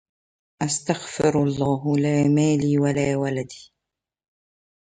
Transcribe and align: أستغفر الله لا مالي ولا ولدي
أستغفر 0.61 1.43
الله 1.43 1.97
لا 1.97 2.27
مالي 2.27 2.77
ولا 2.77 3.15
ولدي 3.17 3.73